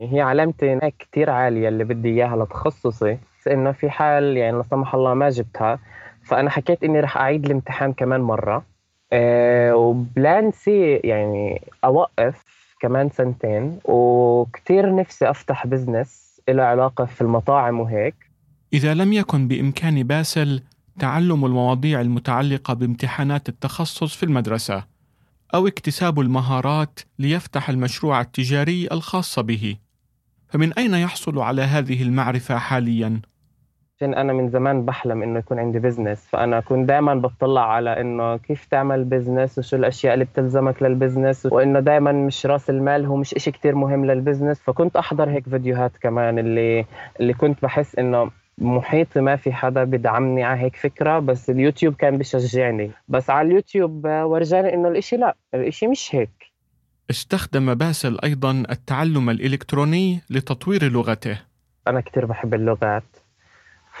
هي 0.00 0.20
علامتي 0.20 0.72
هناك 0.72 0.94
كتير 0.98 1.30
عالية 1.30 1.68
اللي 1.68 1.84
بدي 1.84 2.08
إياها 2.08 2.44
لتخصصي 2.44 3.18
إنه 3.50 3.72
في 3.72 3.90
حال 3.90 4.36
يعني 4.36 4.56
لا 4.56 4.64
سمح 4.70 4.94
الله 4.94 5.14
ما 5.14 5.28
جبتها 5.28 5.78
فأنا 6.24 6.50
حكيت 6.50 6.82
إني 6.84 7.00
رح 7.00 7.16
أعيد 7.16 7.44
الامتحان 7.44 7.92
كمان 7.92 8.20
مرة. 8.20 8.64
آه، 9.12 9.76
و 9.76 9.91
plan 9.91 10.50
C 10.52 10.96
يعني 10.96 11.62
أوقف 11.84 12.44
كمان 12.80 13.10
سنتين 13.10 13.78
وكتير 13.84 14.94
نفسي 14.94 15.30
أفتح 15.30 15.66
business 15.66 16.40
له 16.48 16.62
علاقة 16.62 17.04
في 17.04 17.20
المطاعم 17.20 17.80
وهيك 17.80 18.14
إذا 18.72 18.94
لم 18.94 19.12
يكن 19.12 19.48
بإمكان 19.48 20.02
باسل 20.02 20.62
تعلم 20.98 21.44
المواضيع 21.44 22.00
المتعلقة 22.00 22.74
بامتحانات 22.74 23.48
التخصص 23.48 24.16
في 24.16 24.22
المدرسة 24.22 24.84
أو 25.54 25.66
اكتساب 25.66 26.20
المهارات 26.20 27.00
ليفتح 27.18 27.68
المشروع 27.68 28.20
التجاري 28.20 28.88
الخاص 28.92 29.38
به 29.38 29.76
فمن 30.48 30.72
أين 30.72 30.94
يحصل 30.94 31.38
على 31.38 31.62
هذه 31.62 32.02
المعرفة 32.02 32.58
حالياً؟ 32.58 33.20
عشان 33.98 34.14
أنا 34.14 34.32
من 34.32 34.48
زمان 34.50 34.84
بحلم 34.84 35.22
إنه 35.22 35.38
يكون 35.38 35.58
عندي 35.58 35.78
business 35.78 36.26
فأنا 36.28 36.60
كنت 36.60 36.88
دائما 36.88 37.14
بطلع 37.14 37.72
على 37.72 38.00
إنه 38.00 38.36
كيف 38.36 38.64
تعمل 38.64 39.04
business 39.04 39.58
وشو 39.58 39.76
الأشياء 39.76 40.14
اللي 40.14 40.24
بتلزمك 40.24 40.82
لل 40.82 40.95
business 40.95 41.46
وإنه 41.46 41.80
دائما 41.80 42.12
مش 42.12 42.46
رأس 42.46 42.70
المال 42.70 43.06
هو 43.06 43.16
مش 43.16 43.34
إشي 43.34 43.50
كتير 43.50 43.74
مهم 43.74 44.04
لل 44.06 44.17
business 44.17 44.60
فكنت 44.60 44.96
أحضر 44.96 45.30
هيك 45.30 45.48
فيديوهات 45.48 45.96
كمان 45.96 46.38
اللي 46.38 46.84
اللي 47.20 47.34
كنت 47.34 47.62
بحس 47.62 47.98
إنه 47.98 48.30
محيطي 48.58 49.20
ما 49.20 49.36
في 49.36 49.52
حدا 49.52 49.84
بدعمني 49.84 50.44
على 50.44 50.60
هيك 50.60 50.76
فكرة 50.76 51.18
بس 51.18 51.50
اليوتيوب 51.50 51.94
كان 51.94 52.18
بشجعني 52.18 52.90
بس 53.08 53.30
على 53.30 53.48
اليوتيوب 53.48 54.04
ورجاني 54.04 54.74
إنه 54.74 54.88
الإشي 54.88 55.16
لا 55.16 55.36
الإشي 55.54 55.86
مش 55.86 56.14
هيك. 56.14 56.52
استخدم 57.10 57.74
باسل 57.74 58.18
أيضا 58.24 58.62
التعلم 58.70 59.30
الإلكتروني 59.30 60.20
لتطوير 60.30 60.84
لغته. 60.84 61.38
أنا 61.88 62.00
كتير 62.00 62.26
بحب 62.26 62.54
اللغات. 62.54 63.27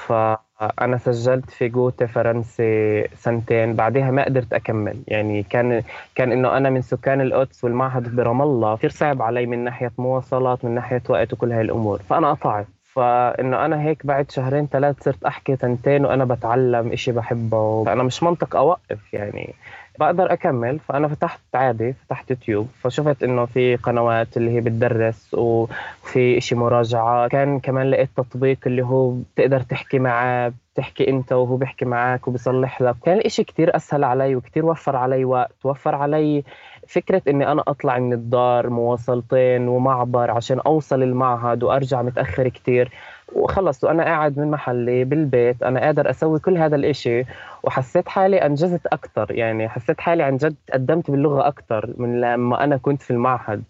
فأنا 0.06 0.98
سجلت 0.98 1.50
في 1.50 1.68
جوتا 1.68 2.06
فرنسي 2.06 3.04
سنتين 3.16 3.74
بعدها 3.74 4.10
ما 4.10 4.24
قدرت 4.24 4.52
أكمل. 4.52 4.96
يعني 5.08 5.42
كان 5.42 5.82
كان 6.14 6.32
إنه 6.32 6.56
أنا 6.56 6.70
من 6.70 6.82
سكان 6.82 7.20
القدس 7.20 7.64
والمعهد 7.64 8.16
برام 8.16 8.42
الله 8.42 8.76
كثير 8.76 8.90
صعب 8.90 9.22
علي 9.22 9.46
من 9.46 9.64
ناحية 9.64 9.92
مواصلات 9.98 10.64
من 10.64 10.74
ناحية 10.74 11.02
وقت 11.08 11.32
وكل 11.32 11.52
هاي 11.52 11.60
الأمور. 11.60 11.98
فأنا 11.98 12.30
قطعت. 12.32 12.66
فإنه 12.84 13.64
أنا 13.64 13.82
هيك 13.82 14.06
بعد 14.06 14.30
شهرين 14.30 14.66
ثلاث 14.66 15.02
صرت 15.02 15.24
أحكي 15.24 15.56
تنتين 15.56 16.04
وأنا 16.04 16.24
بتعلم 16.24 16.92
إشي 16.92 17.12
بحبه. 17.12 17.84
أنا 17.92 18.02
مش 18.02 18.22
منطق 18.22 18.56
أوقف 18.56 19.14
يعني. 19.14 19.54
بقدر 20.00 20.32
أكمل. 20.32 20.78
فأنا 20.78 21.08
فتحت 21.08 21.40
عادي 21.54 21.92
فتحت 21.92 22.30
يوتيوب 22.30 22.68
فشفت 22.82 23.22
إنه 23.22 23.44
في 23.46 23.76
قنوات 23.76 24.36
اللي 24.36 24.50
هي 24.50 24.60
بتدرس 24.60 25.34
وفي 25.34 26.38
إشي 26.38 26.54
مراجعة. 26.54 27.28
كان 27.28 27.60
كمان 27.60 27.90
لقيت 27.90 28.08
تطبيق 28.16 28.58
اللي 28.66 28.82
هو 28.82 29.10
بتقدر 29.10 29.60
تحكي 29.60 29.98
معاه 29.98 30.52
بتحكي 30.74 31.08
أنت 31.10 31.32
وهو 31.32 31.56
بيحكي 31.56 31.84
معك 31.84 32.28
وبيصلح 32.28 32.82
لك. 32.82 32.96
كان 33.04 33.18
الاشي 33.18 33.44
كتير 33.44 33.76
أسهل 33.76 34.04
علي 34.04 34.36
وكتير 34.36 34.66
وفر 34.66 34.96
علي 34.96 35.24
وقت 35.24 35.64
وفر 35.64 35.94
علي 35.94 36.44
فكرة 36.88 37.22
إني 37.28 37.52
أنا 37.52 37.62
أطلع 37.68 37.98
من 37.98 38.12
الدار 38.12 38.70
مواصلتين 38.70 39.68
ومعبر 39.68 40.30
عشان 40.30 40.60
أوصل 40.60 41.02
المعهد 41.02 41.62
وأرجع 41.62 42.02
متأخر 42.02 42.48
كتير. 42.48 42.90
وخلص 43.32 43.84
وأنا 43.84 44.04
قاعد 44.04 44.38
من 44.38 44.50
محلي 44.50 45.04
بالبيت 45.04 45.62
أنا 45.62 45.80
قادر 45.80 46.10
أسوي 46.10 46.38
كل 46.38 46.58
هذا 46.58 46.76
الإشي 46.76 47.24
وحسيت 47.62 48.08
حالي 48.08 48.36
أنجزت 48.36 48.86
أكثر 48.86 49.30
يعني 49.30 49.68
حسيت 49.68 50.00
حالي 50.00 50.22
عن 50.22 50.36
جد 50.36 50.56
قدمت 50.72 51.10
باللغة 51.10 51.48
أكثر 51.48 51.94
من 51.96 52.20
لما 52.20 52.64
أنا 52.64 52.76
كنت 52.76 53.02
في 53.02 53.10
المعهد. 53.10 53.62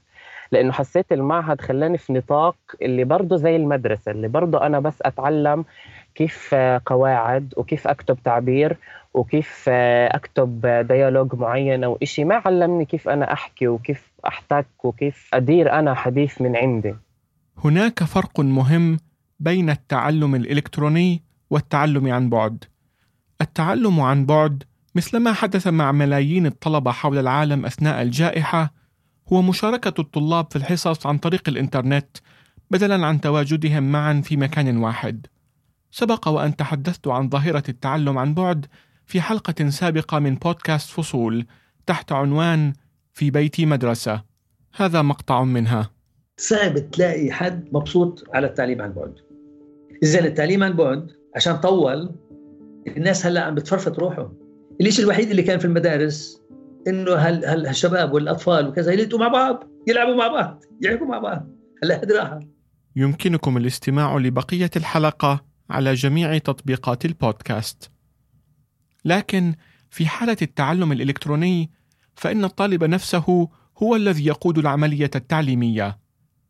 لأنه 0.53 0.73
حسيت 0.73 1.13
المعهد 1.13 1.61
خلاني 1.61 1.99
في 1.99 2.13
نطاق 2.13 2.57
اللي 2.83 3.05
برضه 3.05 3.37
زي 3.37 3.57
المدرسة 3.57 4.11
اللي 4.11 4.29
برضه 4.29 4.67
أنا 4.67 4.81
بس 4.81 5.03
أتعلم 5.03 5.65
كيف 6.15 6.55
قواعد 6.87 7.55
وكيف 7.57 7.89
أكتب 7.89 8.19
تعبير 8.25 8.77
وكيف 9.15 9.69
أكتب 9.69 10.67
ديالوج 10.67 11.35
معين 11.35 11.85
أو 11.85 11.99
شيء 12.03 12.25
ما 12.25 12.43
علمني 12.45 12.85
كيف 12.85 13.09
أنا 13.09 13.33
أحكي 13.33 13.69
وكيف 13.69 14.13
أحتك 14.27 14.67
وكيف 14.85 15.31
أدير 15.35 15.73
أنا 15.73 15.95
حديث 15.95 16.41
من 16.43 16.57
عندي. 16.57 16.95
هناك 17.65 18.05
فرق 18.05 18.41
مهم 18.41 18.99
بين 19.41 19.71
التعلم 19.71 20.35
الإلكتروني 20.35 21.23
والتعلم 21.51 22.13
عن 22.13 22.31
بعد. 22.31 22.65
التعلم 23.41 24.01
عن 24.01 24.27
بعد 24.27 24.65
مثل 24.95 25.19
ما 25.19 25.33
حدث 25.33 25.67
مع 25.67 25.93
ملايين 25.93 26.47
الطلبة 26.47 26.91
حول 26.91 27.19
العالم 27.19 27.67
أثناء 27.67 28.03
الجائحة 28.03 28.73
هو 29.33 29.43
مشاركة 29.43 30.01
الطلاب 30.01 30.47
في 30.51 30.57
الحصص 30.57 31.07
عن 31.07 31.19
طريق 31.19 31.49
الإنترنت 31.49 32.17
بدلا 32.71 33.07
عن 33.07 33.21
تواجدهم 33.21 33.93
معا 33.93 34.21
في 34.25 34.37
مكان 34.37 34.77
واحد. 34.77 35.27
سبق 35.91 36.29
وأن 36.29 36.57
تحدثت 36.57 37.09
عن 37.09 37.29
ظاهرة 37.29 37.63
التعلم 37.69 38.19
عن 38.19 38.35
بعد 38.35 38.67
في 39.07 39.21
حلقة 39.21 39.69
سابقة 39.69 40.19
من 40.19 40.35
بودكاست 40.35 40.91
فصول 40.91 41.47
تحت 41.87 42.13
عنوان 42.13 42.73
في 43.13 43.31
بيتي 43.31 43.67
مدرسة 43.67 44.23
هذا 44.75 45.03
مقطع 45.03 45.45
منها. 45.45 45.91
صعب 46.37 46.91
تلاقي 46.91 47.33
حد 47.33 47.69
مبسوط 47.73 48.25
على 48.35 48.47
التعليم 48.47 48.83
عن 48.83 48.93
بعد. 48.93 49.28
اذا 50.03 50.25
التعليم 50.25 50.63
عن 50.65 50.73
بعد 50.73 51.07
عشان 51.37 51.57
طول 51.57 52.15
الناس 52.87 53.27
هلا 53.27 53.41
عم 53.41 53.55
بتفرفط 53.55 53.99
روحهم 53.99 54.39
الشيء 54.81 55.05
الوحيد 55.05 55.31
اللي 55.31 55.43
كان 55.43 55.59
في 55.59 55.65
المدارس 55.65 56.43
إنه 56.89 57.13
هال 57.13 57.45
هالشباب 57.45 58.13
والأطفال 58.13 58.69
وكذا 58.69 58.93
يلتقوا 58.93 59.21
مع 59.21 59.29
بعض 59.29 59.65
يلعبوا 59.89 60.15
مع 60.15 60.29
بعض 60.29 60.65
يحكوا 60.83 61.07
مع 61.07 61.19
بعض. 61.19 61.47
هلا 61.83 62.03
هذه 62.03 62.13
راحة. 62.13 62.41
يمكنكم 62.97 63.57
الاستماع 63.57 64.17
لبقية 64.17 64.71
الحلقة 64.77 65.45
على 65.71 65.95
جميع 65.95 66.39
تطبيقات 66.39 67.05
البودكاست. 67.05 67.91
لكن 69.05 69.55
في 69.91 70.07
حالة 70.07 70.37
التعلم 70.43 70.93
الإلكتروني 70.93 71.71
فإن 72.15 72.45
الطالب 72.45 72.85
نفسه 72.85 73.49
هو 73.83 73.97
الذي 73.97 74.27
يقود 74.27 74.59
العملية 74.59 75.11
التعليمية 75.17 75.99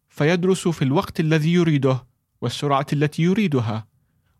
فيدرس 0.08 0.68
في 0.68 0.82
الوقت 0.82 1.20
الذي 1.20 1.52
يريده. 1.52 2.06
والسرعة 2.40 2.86
التي 2.92 3.22
يريدها. 3.22 3.86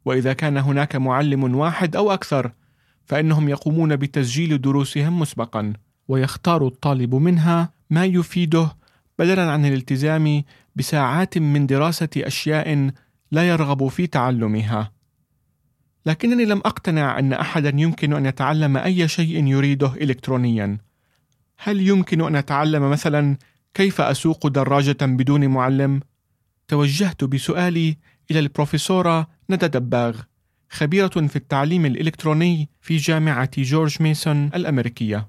وإذا 0.05 0.33
كان 0.33 0.57
هناك 0.57 0.97
معلم 0.97 1.55
واحد 1.55 1.97
أو 1.97 2.13
أكثر 2.13 2.53
فإنهم 3.05 3.49
يقومون 3.49 3.97
بتسجيل 3.97 4.61
دروسهم 4.61 5.21
مسبقا 5.21 5.73
ويختار 6.09 6.67
الطالب 6.67 7.15
منها 7.15 7.73
ما 7.91 8.05
يفيده 8.05 8.77
بدلا 9.19 9.51
عن 9.51 9.67
الالتزام 9.67 10.43
بساعات 10.77 11.39
من 11.39 11.67
دراسة 11.67 12.09
أشياء 12.17 12.91
لا 13.31 13.49
يرغب 13.49 13.89
في 13.89 14.07
تعلمها. 14.07 14.93
لكنني 16.07 16.45
لم 16.45 16.59
أقتنع 16.59 17.19
أن 17.19 17.33
أحدا 17.33 17.73
يمكن 17.75 18.13
أن 18.13 18.27
يتعلم 18.27 18.77
أي 18.77 19.09
شيء 19.09 19.47
يريده 19.47 19.93
إلكترونيا. 19.95 20.79
هل 21.59 21.89
يمكن 21.89 22.21
أن 22.21 22.37
أتعلم 22.37 22.91
مثلا 22.91 23.37
كيف 23.75 24.01
أسوق 24.01 24.47
دراجة 24.47 24.97
بدون 25.03 25.49
معلم؟ 25.49 26.01
توجهت 26.69 27.25
بسؤالي 27.25 27.97
إلى 28.31 28.39
البروفيسورة 28.39 29.27
ندى 29.51 29.69
دباغ 29.69 30.21
خبيرة 30.71 31.09
في 31.09 31.37
التعليم 31.37 31.87
الإلكتروني 31.87 32.69
في 32.81 32.97
جامعة 32.97 33.51
جورج 33.59 34.03
ميسون 34.03 34.51
الأمريكية. 34.55 35.29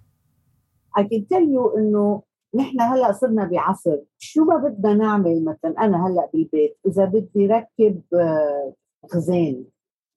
I 0.98 1.02
can 1.02 1.24
tell 1.34 1.46
you 1.56 1.78
إنه 1.78 2.22
نحن 2.56 2.82
هلأ 2.82 3.12
صرنا 3.12 3.46
بعصر. 3.46 3.98
شو 4.18 4.44
ما 4.44 4.58
بدنا 4.58 4.94
نعمل 4.94 5.46
مثلا 5.46 5.86
أنا 5.86 6.08
هلأ 6.08 6.30
بالبيت 6.34 6.78
إذا 6.88 7.06
بدي 7.06 7.48
ركب 7.48 8.02
آه، 8.14 8.74
خزانة 9.12 9.64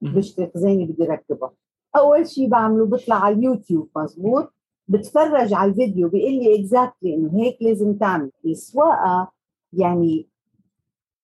بشتري 0.00 0.50
خزانة 0.55 0.87
بدي 0.87 1.05
ركبها 1.05 1.52
أول 1.97 2.29
شيء 2.29 2.49
بعمله 2.49 2.87
بطلع 2.87 3.17
على 3.17 3.35
اليوتيوب 3.35 3.91
مزبوط؟ 3.97 4.55
بتفرج 4.88 5.55
على 5.55 5.71
الفيديو 5.71 6.09
بيقول 6.09 6.33
لي 6.33 6.61
exactly 6.61 7.15
إنه 7.14 7.43
هيك 7.43 7.57
لازم 7.61 7.95
تعمل. 7.95 8.31
السواقه 8.47 9.33
يعني 9.73 10.32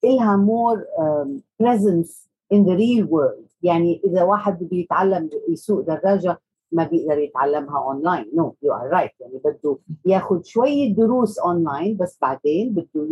إلها 0.05 0.37
more 0.37 0.79
um, 0.99 1.43
presence 1.63 2.29
in 2.55 2.65
the 2.65 2.77
real 2.77 3.07
world. 3.07 3.49
يعني 3.63 4.01
إذا 4.07 4.23
واحد 4.23 4.59
بده 4.65 4.77
يتعلم 4.77 5.31
يسوق 5.49 5.81
دراجة 5.81 6.41
ما 6.73 6.85
بيقدر 6.85 7.19
يتعلمها 7.19 7.79
online 7.79 8.31
no 8.35 8.55
you 8.63 8.73
are 8.73 8.89
right 8.89 9.11
يعني 9.21 9.41
بده 9.45 9.79
ياخذ 10.07 10.43
شوية 10.43 10.95
دروس 10.95 11.39
اونلاين 11.39 11.97
بس 11.97 12.19
بعدين 12.23 12.75
بده 12.75 13.09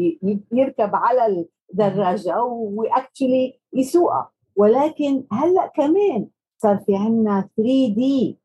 يركب 0.53 0.91
على 0.95 1.47
الدراجة 1.73 2.43
واكشلي 2.45 3.59
يسوقها. 3.73 4.31
ولكن 4.57 5.25
هلأ 5.33 5.73
كمان 5.77 6.27
صار 6.59 6.77
في 6.79 6.97
عندنا 6.97 7.49
3 7.57 7.95
دي 7.95 8.39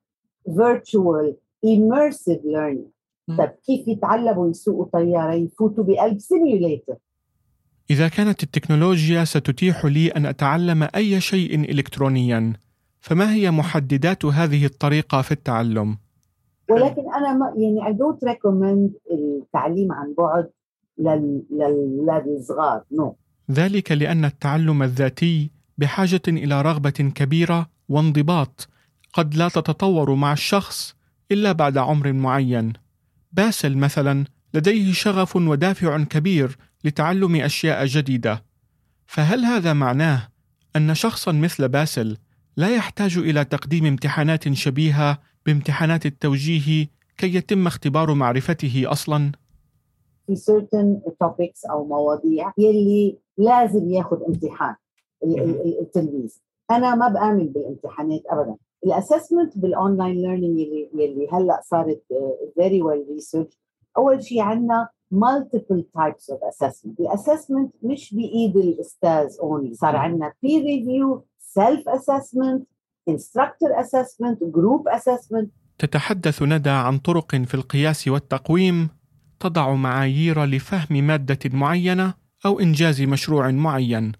virtual 0.49 1.33
immersive 1.65 2.41
learning. 2.45 2.91
طيب 3.37 3.49
كيف 3.65 3.87
يتعلموا 3.87 4.49
يسوقوا 4.49 4.85
طيارة 4.93 5.33
يفوتوا 5.33 5.83
بقلب 5.83 6.19
سيميوليتر 6.19 6.95
إذا 7.91 8.07
كانت 8.07 8.43
التكنولوجيا 8.43 9.23
ستتيح 9.23 9.85
لي 9.85 10.07
أن 10.07 10.25
أتعلم 10.25 10.87
أي 10.95 11.21
شيء 11.21 11.71
إلكترونيا 11.71 12.53
فما 12.99 13.33
هي 13.33 13.51
محددات 13.51 14.25
هذه 14.25 14.65
الطريقة 14.65 15.21
في 15.21 15.31
التعلم؟ 15.31 15.97
ولكن 16.69 17.01
أنا 17.13 17.33
ما 17.33 17.53
يعني 17.57 17.81
I 17.81 17.97
don't 17.97 18.29
recommend 18.29 19.11
التعليم 19.11 19.91
عن 19.91 20.13
بعد 20.17 20.49
للأولاد 20.97 22.27
الصغار 22.27 22.83
نو 22.91 23.09
no. 23.09 23.13
ذلك 23.51 23.91
لأن 23.91 24.25
التعلم 24.25 24.83
الذاتي 24.83 25.49
بحاجة 25.77 26.21
إلى 26.27 26.61
رغبة 26.61 27.11
كبيرة 27.15 27.69
وانضباط 27.89 28.67
قد 29.13 29.35
لا 29.35 29.49
تتطور 29.49 30.15
مع 30.15 30.33
الشخص 30.33 30.95
إلا 31.31 31.51
بعد 31.51 31.77
عمر 31.77 32.13
معين 32.13 32.73
باسل 33.31 33.77
مثلا 33.77 34.25
لديه 34.53 34.93
شغف 34.93 35.35
ودافع 35.35 36.03
كبير 36.03 36.57
لتعلم 36.83 37.35
أشياء 37.35 37.85
جديدة. 37.85 38.43
فهل 39.05 39.45
هذا 39.45 39.73
معناه 39.73 40.27
أن 40.75 40.95
شخصا 40.95 41.31
مثل 41.31 41.69
باسل 41.69 42.17
لا 42.57 42.75
يحتاج 42.75 43.17
إلى 43.17 43.45
تقديم 43.45 43.85
امتحانات 43.85 44.53
شبيهة 44.53 45.19
بامتحانات 45.45 46.05
التوجيه 46.05 46.87
كي 47.17 47.35
يتم 47.35 47.67
اختبار 47.67 48.13
معرفته 48.13 48.83
أصلا؟ 48.85 49.31
في 50.27 50.35
certain 50.35 51.11
topics 51.23 51.71
أو 51.71 51.87
مواضيع 51.87 52.53
يلي 52.57 53.17
لازم 53.37 53.89
ياخذ 53.89 54.17
امتحان 54.27 54.75
التلميذ. 55.81 56.37
أنا 56.71 56.95
ما 56.95 57.07
بآمن 57.07 57.47
بالامتحانات 57.47 58.21
أبدا. 58.29 58.55
ال 58.85 58.92
assessment 58.92 59.57
بال 59.57 59.72
online 59.72 60.15
learning 60.15 60.59
يلي 60.59 60.89
يلي 60.93 61.27
هلأ 61.31 61.61
صارت 61.63 62.01
very 62.55 62.81
well 62.81 63.05
researched 63.11 63.59
أول 63.97 64.23
شيء 64.23 64.41
عندنا 64.41 64.89
multiple 65.11 65.83
types 65.97 66.25
of 66.29 66.39
assessment. 66.51 66.99
ال 66.99 67.06
assessment 67.06 67.73
مش 67.83 68.13
بإيد 68.13 68.57
الأستاذ 68.57 69.27
only 69.41 69.73
صار 69.73 69.95
عندنا 69.95 70.33
peer 70.45 70.61
review 70.61 71.21
self 71.59 71.99
assessment 71.99 72.61
instructor 73.09 73.71
assessment 73.83 74.37
group 74.39 74.93
assessment. 74.95 75.47
تتحدث 75.77 76.43
ندى 76.43 76.69
عن 76.69 76.97
طرق 76.97 77.35
في 77.35 77.53
القياس 77.53 78.07
والتقويم 78.07 78.89
تضع 79.39 79.73
معايير 79.75 80.45
لفهم 80.45 81.07
مادة 81.07 81.39
معينة 81.53 82.13
أو 82.45 82.59
إنجاز 82.59 83.01
مشروع 83.01 83.51
معين 83.51 84.11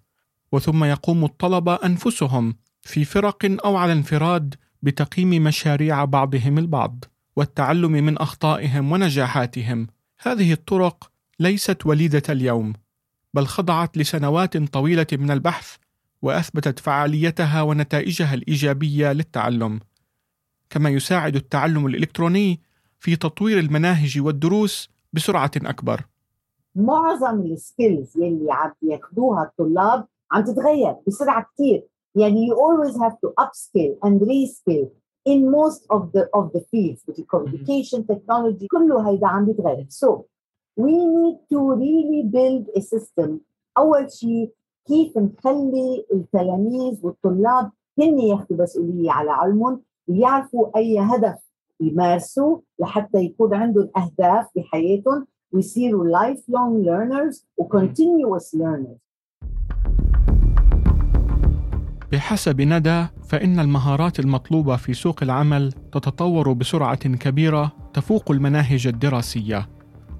وثم 0.52 0.84
يقوم 0.84 1.24
الطلبه 1.24 1.74
أنفسهم 1.74 2.54
في 2.80 3.04
فرق 3.04 3.64
أو 3.64 3.76
على 3.76 3.92
انفراد 3.92 4.54
بتقييم 4.82 5.44
مشاريع 5.44 6.04
بعضهم 6.04 6.58
البعض 6.58 7.04
والتعلم 7.36 7.92
من 7.92 8.18
أخطائهم 8.18 8.92
ونجاحاتهم. 8.92 9.86
هذه 10.24 10.52
الطرق 10.52 11.10
ليست 11.40 11.86
وليدة 11.86 12.22
اليوم 12.28 12.72
بل 13.34 13.46
خضعت 13.46 13.98
لسنوات 13.98 14.56
طويلة 14.56 15.06
من 15.12 15.30
البحث 15.30 15.76
وأثبتت 16.22 16.78
فعاليتها 16.78 17.62
ونتائجها 17.62 18.34
الإيجابية 18.34 19.12
للتعلم. 19.12 19.80
كما 20.70 20.90
يساعد 20.90 21.36
التعلم 21.36 21.86
الإلكتروني 21.86 22.60
في 22.98 23.16
تطوير 23.16 23.58
المناهج 23.58 24.20
والدروس 24.20 24.90
بسرعة 25.12 25.50
أكبر. 25.56 26.00
معظم 26.74 27.40
السكيلز 27.40 28.16
يلي 28.16 28.52
عم 28.52 28.72
ياخذوها 28.82 29.42
الطلاب 29.42 30.06
عم 30.32 30.44
تتغير 30.44 30.96
بسرعة 31.06 31.46
كثير 31.54 31.82
يعني 32.14 32.48
you 32.48 32.54
always 32.54 32.94
have 32.94 33.14
to 33.14 33.44
upskill 33.44 34.08
and 34.08 34.20
reskill. 34.20 35.01
in 35.25 35.51
most 35.51 35.81
of 35.95 36.01
the 36.13 36.23
of 36.39 36.45
the 36.53 36.61
fields 36.71 37.01
the 37.07 37.23
communication 37.33 38.03
technology 38.11 38.67
كله 38.71 39.09
هيدا 39.09 39.27
عم 39.27 39.45
بيتغير 39.45 39.85
so 39.89 40.25
we 40.79 40.93
need 41.15 41.37
to 41.53 41.59
really 41.75 42.23
build 42.23 42.79
a 42.79 42.81
system 42.81 43.29
اول 43.77 44.11
شيء 44.11 44.51
كيف 44.87 45.17
نخلي 45.17 46.05
التلاميذ 46.13 46.99
والطلاب 47.03 47.71
هن 47.99 48.19
ياخذوا 48.19 48.63
مسؤوليه 48.63 49.11
على 49.11 49.31
علمهم 49.31 49.81
ويعرفوا 50.07 50.77
اي 50.77 50.99
هدف 50.99 51.47
يمارسوا 51.79 52.57
لحتى 52.79 53.17
يكون 53.17 53.53
عندهم 53.53 53.89
اهداف 53.97 54.45
بحياتهم 54.55 55.27
ويصيروا 55.51 56.05
lifelong 56.17 56.85
لونج 56.85 56.87
learners 56.87 57.43
و 57.57 57.63
continuous 57.63 58.53
learners 58.53 58.99
بحسب 62.12 62.60
ندى 62.60 63.06
فإن 63.28 63.60
المهارات 63.60 64.20
المطلوبة 64.20 64.76
في 64.76 64.94
سوق 64.94 65.22
العمل 65.22 65.72
تتطور 65.72 66.52
بسرعة 66.52 67.08
كبيرة 67.08 67.72
تفوق 67.94 68.30
المناهج 68.30 68.86
الدراسية، 68.86 69.68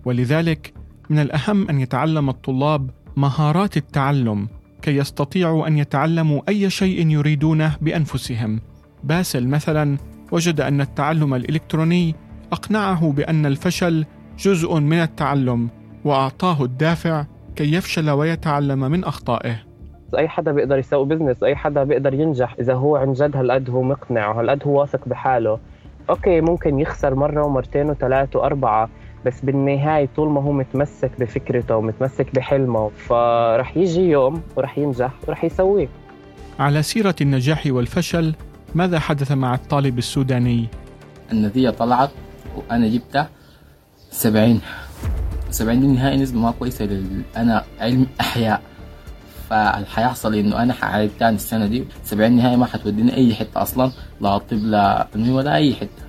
ولذلك 0.04 0.74
من 1.10 1.18
الأهم 1.18 1.68
أن 1.68 1.80
يتعلم 1.80 2.28
الطلاب 2.28 2.90
مهارات 3.16 3.76
التعلم 3.76 4.48
كي 4.82 4.96
يستطيعوا 4.96 5.66
أن 5.66 5.78
يتعلموا 5.78 6.40
أي 6.48 6.70
شيء 6.70 7.08
يريدونه 7.08 7.76
بأنفسهم. 7.80 8.60
باسل 9.04 9.48
مثلا 9.48 9.98
وجد 10.32 10.60
أن 10.60 10.80
التعلم 10.80 11.34
الإلكتروني 11.34 12.14
أقنعه 12.52 13.12
بأن 13.12 13.46
الفشل 13.46 14.04
جزء 14.38 14.80
من 14.80 15.02
التعلم 15.02 15.70
وأعطاه 16.04 16.64
الدافع 16.64 17.26
كي 17.56 17.72
يفشل 17.72 18.10
ويتعلم 18.10 18.78
من 18.78 19.04
أخطائه. 19.04 19.71
أي 20.14 20.28
حدا 20.28 20.52
بيقدر 20.52 20.78
يسوي 20.78 21.06
business 21.06 21.42
أي 21.42 21.56
حدا 21.56 21.84
بيقدر 21.84 22.14
ينجح 22.14 22.54
إذا 22.60 22.74
هو 22.74 22.96
عن 22.96 23.12
جد 23.12 23.36
هالقد 23.36 23.70
هو 23.70 23.82
مقنع 23.82 24.28
وهالقد 24.28 24.62
هو 24.66 24.80
واثق 24.80 25.08
بحاله. 25.08 25.58
أوكي 26.10 26.40
ممكن 26.40 26.80
يخسر 26.80 27.14
مرة 27.14 27.46
ومرتين 27.46 27.90
وثلاث 27.90 28.36
وأربعة 28.36 28.88
بس 29.26 29.40
بالنهاية 29.40 30.08
طول 30.16 30.30
ما 30.30 30.42
هو 30.42 30.52
متمسك 30.52 31.10
بفكرته 31.18 31.76
ومتمسك 31.76 32.34
بحلمه 32.34 32.88
فرح 32.88 33.76
يجي 33.76 34.10
يوم 34.10 34.42
ورح 34.56 34.78
ينجح 34.78 35.12
ورح 35.28 35.44
يسويه. 35.44 35.88
على 36.58 36.82
سيرة 36.82 37.14
النجاح 37.20 37.62
والفشل 37.66 38.34
ماذا 38.74 38.98
حدث 38.98 39.32
مع 39.32 39.54
الطالب 39.54 39.98
السوداني؟ 39.98 40.66
النتيجة 41.32 41.70
طلعت 41.70 42.10
وأنا 42.56 42.88
جبت 42.88 43.26
70 44.10 44.60
70 45.50 45.80
دي 45.80 45.86
نهائي 45.86 46.16
نسبة 46.16 46.38
ما 46.38 46.50
كويسة 46.58 46.84
لل... 46.84 47.22
أنا 47.36 47.64
علم 47.80 48.06
أحياء. 48.20 48.62
فاللي 49.52 49.86
حيحصل 49.86 50.34
إنه 50.34 50.62
أنا 50.62 50.72
حعيد 50.72 51.10
تاني 51.18 51.36
السنة 51.36 51.66
دي. 51.66 51.84
70 52.04 52.32
نهائي 52.32 52.56
ما 52.56 52.66
حتوديني 52.66 53.16
أي 53.16 53.34
حتة 53.34 53.62
أصلا 53.62 53.92
لا 54.20 54.38
طب 54.38 54.56
لا 54.56 55.08
ولا 55.16 55.54
أي 55.54 55.74
حتة. 55.74 56.02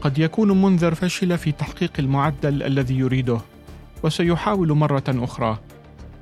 قد 0.00 0.18
يكون 0.18 0.62
منذر 0.62 0.94
فشل 0.94 1.38
في 1.38 1.52
تحقيق 1.52 1.92
المعدل 1.98 2.62
الذي 2.62 2.98
يريده 2.98 3.40
وسيحاول 4.02 4.72
مرة 4.72 5.04
أخرى. 5.08 5.58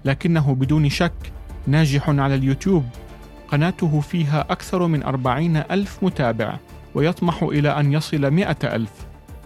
لكنه 0.05 0.55
بدون 0.55 0.89
شك 0.89 1.33
ناجح 1.67 2.11
على 2.11 2.35
اليوتيوب. 2.35 2.85
قناته 3.49 4.01
فيها 4.01 4.47
أكثر 4.51 4.87
من 4.87 5.03
أربعين 5.03 5.57
ألف 5.57 5.99
متابع 6.03 6.59
ويطمح 6.95 7.43
إلى 7.43 7.81
أن 7.81 7.93
يصل 7.93 8.31
مئة 8.31 8.75
ألف. 8.77 8.93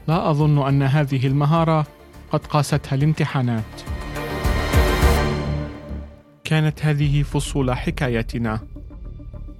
لا 0.08 0.30
أظن 0.30 0.66
أن 0.68 0.82
هذه 0.82 1.26
المهارة 1.26 1.86
قد 2.32 2.46
قاستها 2.46 2.94
الامتحانات. 2.94 3.99
كانت 6.50 6.84
هذه 6.84 7.22
فصول 7.22 7.76
حكايتنا. 7.76 8.60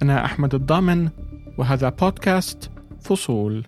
أنا 0.03 0.24
أحمد 0.24 0.55
الضامن 0.55 1.09
وهذا 1.59 1.88
بودكاست 1.88 2.70
فصول. 3.00 3.66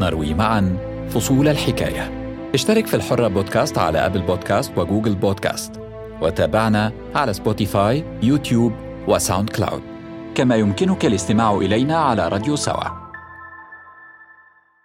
نروي 0.00 0.34
معا 0.34 0.76
فصول 1.10 1.48
الحكاية. 1.48 2.34
اشترك 2.54 2.86
في 2.86 2.94
الحرة 2.94 3.28
بودكاست 3.28 3.78
على 3.78 4.06
Apple 4.06 4.22
Podcasts 4.22 4.78
و 4.78 4.83
Google 4.83 5.14
Podcasts. 5.14 5.80
وتابعنا 6.22 6.92
على 7.14 7.32
Spotify 7.32 8.04
YouTube 8.22 8.72
و 9.08 9.50
SoundCloud. 9.50 9.82
كما 10.34 10.56
يمكنك 10.56 11.06
الاستماع 11.06 11.56
إلينا 11.56 11.96
على 11.96 12.28
راديو 12.28 12.56
سوا. 12.56 13.09